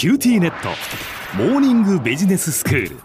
[0.00, 0.70] QTnet。
[1.36, 2.96] モーニングビジネススクール。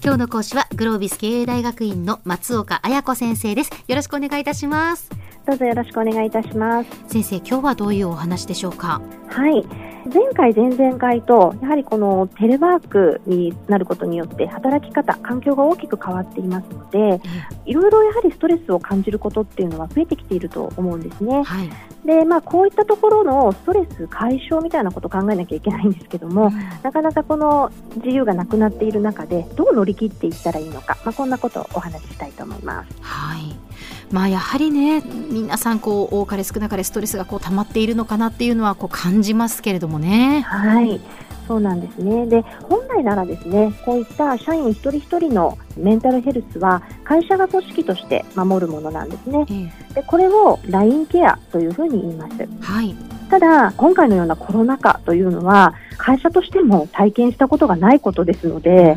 [0.00, 3.72] 今日の講師はグロービス経営大学院の松岡彩子先生です。
[3.88, 5.10] よろしくお願いいたします。
[5.44, 6.90] どうぞよろしくお願いいたします。
[7.08, 9.02] 先生今日はどういうお話でしょうか？
[9.26, 9.66] はい
[10.12, 17.20] 前回前々回とやはりこのテレワークになることによって働き方環境が大きく変わっていますので
[17.64, 21.70] いろいろやはりストレスを感じることっていうのは増えてきていると思うんですね、はい、
[22.06, 26.52] でまあ、こういったところのストレス解消みたいなことを考えなきゃいけないんですけども、うん、
[26.82, 32.94] なかなかこの自由がなくなっている中でどう乗り切っていったらいいのか、まあ、こんなことをお話ししたいと思います。
[33.00, 33.75] はい
[34.10, 40.42] まあ、やはりね皆さんこう多かれ少なかれストレスがこう溜まっているのかなっていうのはこう感じますけれどもね。
[40.42, 41.00] はい
[41.46, 42.26] そうなんですね。
[42.26, 49.46] で、本来ならですね、こういった社員一人一人のメンタルヘルスは会社が組織として守るものなんですね。
[49.94, 52.34] で、これをラインケアというふうに言います。
[52.60, 52.94] はい。
[53.30, 58.96] ただ、今回のようなコロナ禍というのは、会社としても体験したことがないことですので、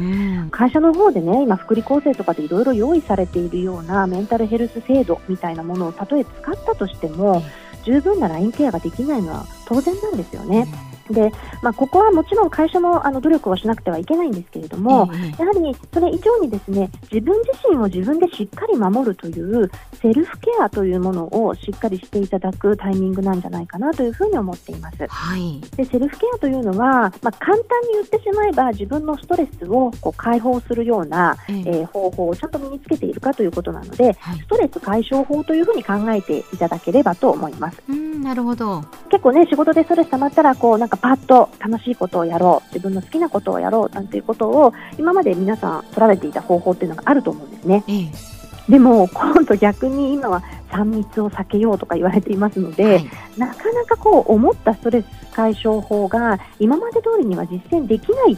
[0.52, 7.42] 会社の方でね、今、福利厚生とかでいろいろ用意されているようなメンタルヘルス制度みたいなものをたとえ使ったとしても、
[7.84, 10.68] 十分なラインケアができないのは当然なんですよね。
[11.10, 19.70] でまあ、ここはもちろん会社もあの努力をしなくてはいけないんですけれども、やはりそれ以上にですね自分自身を自分でしっかり守るという
[20.02, 25.08] セルフケアというものをしっかりしていただくタイミングなんじゃないかなというふうに思っています。
[25.08, 37.82] はい、でセルフケアというのは、まあ、簡単に言ってしまえば自分のストレスをこう解放するような、えー、方法をちゃんと身につけているかということなので、はい、ストレス解消法というふうに考えていただければと思います。
[37.90, 38.84] うんなるほど。
[39.10, 47.84] 結構ね仕事でストレス溜まったらこうなんかパッと楽しいことをやろう自分の好きなことをやろうなんていうことを今まで皆さん取られていた方法っていうのがあると思うんですね。
[47.88, 58.38] ええ、でも今度逆に今は3密を避けようとか言われていますので、はい、なかなかこう思ったストレス解消法が今まで通りには実践できない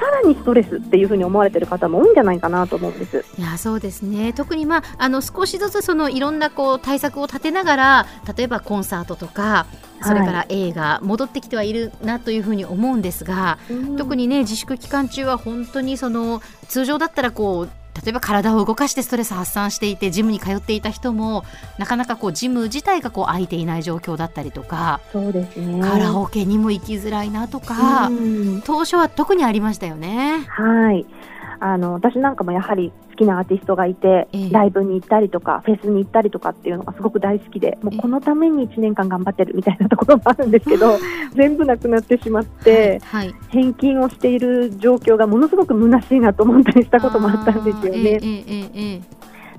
[0.00, 3.24] さらにストレスっていうふうに思われてる方も多いんじゃないかなと思うんです。
[3.38, 4.32] いやそうですね。
[4.32, 8.06] 特に、まあ、あの少しずつそのいろんなこう対策を立てながら
[8.36, 9.66] 例えばコンサートとか
[10.02, 13.58] それから映画、はい、戻ってきてはいるなというふうに思うんですが、
[13.98, 21.44] 特にね自粛期間中は本当にその通常だったらこう例えば体を動かしてストレス発散していてジムに通っていた人も
[21.78, 28.10] なかなかこうジム自体がこう空いていない状況だったりとかそうです、ね、カラオケにも行きづらいなとか
[28.64, 30.44] 当初は特にありましたよね。
[30.48, 31.06] はい。
[31.62, 40.98] あの私なんかもやはり好きなアーティストがいて、えー、ライブに行ったりとかフェスに行ったりとかっていうのがすごく大好きでもうこのために1年間頑張ってるみたいなところもあるんですけど
[41.34, 49.00] 全部なくなってしまって、はいはい、返金をしている状況がものすごく虚しいなと思ったりしたこともあったんですよね。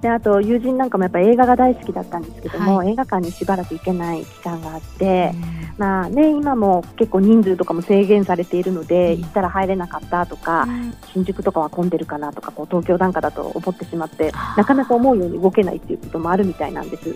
[0.01, 5.31] であと友人なんかもやっぱ映画が大好きだったんですけども、はい、映画館にしばらく行けない期間があって、
[5.77, 10.67] まあね、今も結構人数とかも制限されているので、行ったら入れなかったとか、
[11.13, 17.15] 新宿とかは混んでるかなとかこう東京なんかだと思ってしまってなかなか思うように動けないっていうこともあるみたいなんです。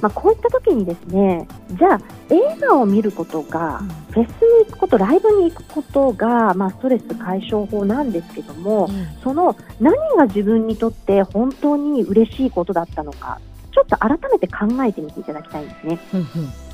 [0.00, 2.00] まあ、こういった時にですねじゃあ
[2.30, 13.40] 映画を見ることが、フェスに行くことライブに行くことが、まあ、ストレス解消法なんですけども、うん、その何が自分にとって本当に嬉しいことだったのか
[13.72, 15.98] ちょっと改めて考えてみていただきたいんですね。
[16.14, 16.26] うんうん、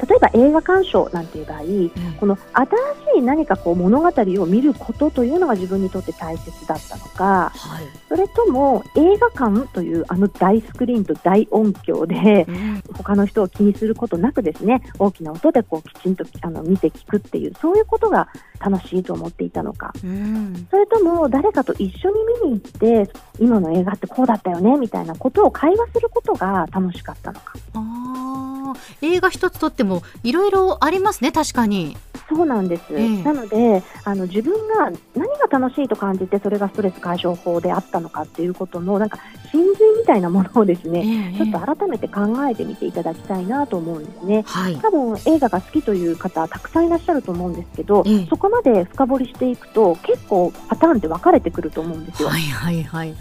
[0.09, 4.09] 例えば映画鑑賞なんていう場合、うん、この新しい何かこう物語
[4.43, 18.29] を見ることというのが自分にとって大切だったのか、はい、それとも映画館というあの大スクリーンと大音響で、うん、他の人を気にすることなくですね大きな音でこうきちんとあの見て聞くっていうそういうことが
[18.61, 27.55] 楽しいと思っていたのか、うん、それとも誰かと一緒に見に行って今の映画ってこうだったよねみたいなことを会話することが楽しかったのか。
[27.75, 31.97] あ映画一つとってもいろいろありますね確かに。
[32.27, 39.19] そうなんです、えー、なのであの自分が何が楽しいと感じてそれがストレス解消法であったのかっていうことのなんか
[39.53, 52.31] 真髄みたいなものをですね、えー、ちょっと改めて考えてみていただきたいなと思うんですね、はい、多分映画が好きという方たくさんいらっしゃると思うんですけど、えー、そこまで深掘りしていくと結構パターンって分かれてくると思うんですよ。
[52.31, 53.15] はいはいはい。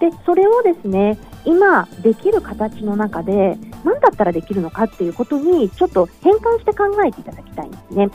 [0.00, 8.08] でそれをですね今できる形の中で何だったらできるのかっていうことにちょっと変換して考えていただきたいんですね。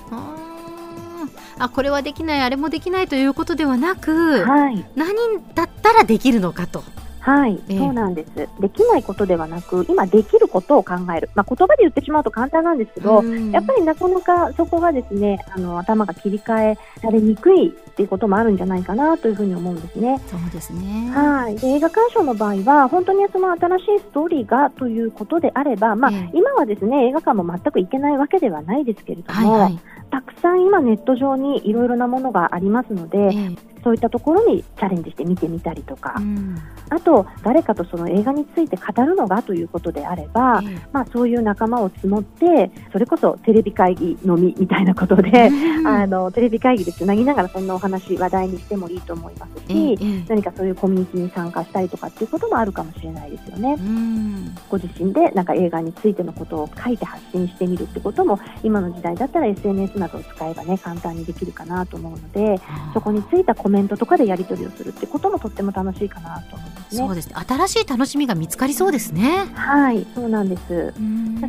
[1.60, 5.16] あこれはできないあれもできないということではなく、はい、何
[5.56, 6.84] だったらできるのかと。
[7.28, 8.34] はい、えー、そうなんです。
[8.62, 11.30] できないことではなく、今できることを考える。
[11.36, 13.22] まあ、言葉で言ってしまうと簡単なんですけど、
[13.52, 20.22] やっぱりなかなかそこがですね、あの頭が切り替えられにくいっていうこともあるんじゃないかなというふうに思うんですね。
[20.28, 21.12] そうですね。
[21.14, 21.58] はい。
[21.58, 29.80] で映画鑑賞の場合は、本当にその新しいストーリーがということであれば、まあ、えー、今はですね映画館も全く行けないわけではないですけれども、はいはい、
[30.12, 36.58] たくさん今ネット上にいろいろなものがありますので、えーそういったところにチャレンジして見てみたりとか、うん、
[36.90, 53.78] あと誰かとその映画について語るのがということであれば、えまあ、そういう仲間を募ってそれこそテレビ会議のみみたいなことで、うん、あのテレビ会議でつなぎながらそんなお話話題にしてもいいと思いますし、え、何かそういうコミュニティに参加したりとかっていうこともあるかもしれないですよね。
[53.80, 62.62] うん、ご自身でなんか映画についてのことを書いて発信してみるってことも今の時代だったら SNS などを使えばね簡単にできるかなと思うので
[62.94, 67.08] そこについたコメントとかでやり取りをするってこともとっても楽しいかなと思いますね。
[67.08, 67.36] そうですね。
[67.36, 69.46] 新しい楽しみが見つかりそうですね。
[69.54, 70.94] はい、そうなんです。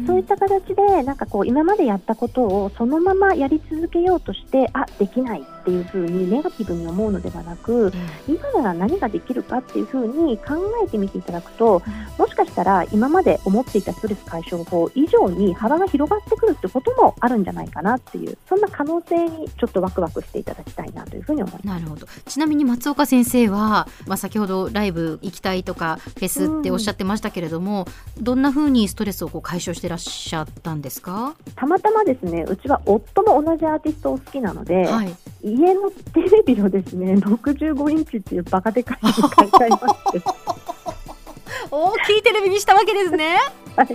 [0.07, 7.93] そういった形でなんかこう今までやったことをそのままやり続けようとしてあできないっていうふうにネガティブに思うのではなく、
[8.27, 10.55] 今なら何ができるかっていうふうに考
[10.85, 11.83] えてみていただくと、
[12.17, 21.67] もしかしたら今まで思っていたストレス解消法以上に幅が広がってくるってこともあるんじゃないかなっていうそんな可能性にちょっとワクワクしていただきたいなというふうに思います。
[21.67, 22.07] なるほど。
[22.27, 27.87] ちなみに松岡先生は、まあ、先ほどライブ行きたいとかフェスっておっしゃってましたけれども、
[28.17, 31.35] うん、どんなふうにストレスをこう解消してらっしゃったんですか？
[31.55, 40.23] たまたまですねうちは夫も同じアーティストを好きなので、はい、家のテレビをですね65インチっていうバカでかいの買い替えまして。
[41.71, 43.37] 大きいテレビにしたわけですね。
[43.77, 43.89] はい、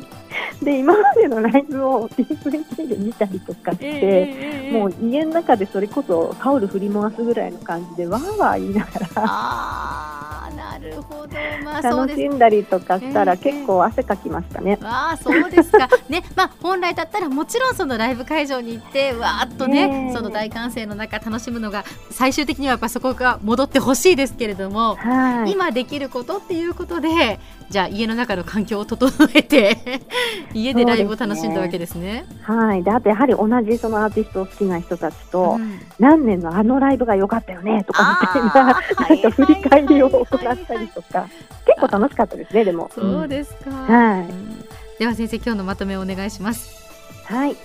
[0.63, 10.42] で今までのライブを DVD で見たりとかして、えー、もう家の中でそれこそタオル振り回すぐらいの感じでわーわー言いながら。
[10.89, 14.77] なるほど、まあ、楽しんだりとかしたら結構汗かきましたね。
[14.79, 15.87] えー、ああそうですか。
[16.09, 27.39] ね、まあ本来だったらもちろんそのライブ会場に行ってわーっとね、その大歓声の中楽しむのが最終的にはやっぱそこが戻ってほしいですけれども、はい、今できることっていうことで
[27.69, 29.77] じゃあ家の中の環境を整えて
[30.53, 31.93] 家でライブを楽しんだわけですね。
[31.93, 32.25] すね。
[32.41, 32.83] はい。
[32.83, 40.25] であとやはり同じそのアーティストを好きな人たちと、うん、何年のあのライブが良かったよねとかみたいな なんか振り返りを行っ
[40.67, 41.27] たりとか、
[41.65, 42.89] 結構楽しかったですねでも。
[42.93, 43.71] そうですか。
[43.71, 44.99] はい。
[44.99, 46.83] では先生今日のまとめをお願いします。
[47.25, 47.55] はい。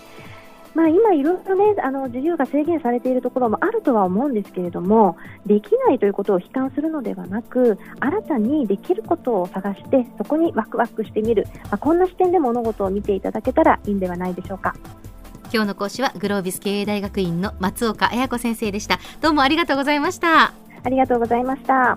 [0.74, 14.76] まあ、今、いろいろねあの自由が制限されているところもあるとは思うんですけれどもできないということを悲観するのではなく新たにできることを探してそこにワクワクしてみる、まあ、こんな視点で物事を見ていただけたらいいんではないでしょうか。
[15.52, 20.52] 今日の講師はグロービス経営大学院の松岡彩子先生でしたどうもありがとうございました
[20.84, 21.96] ありがとうございました